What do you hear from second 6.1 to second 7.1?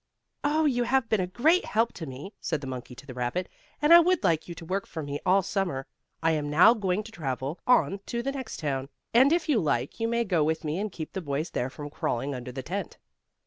I am now going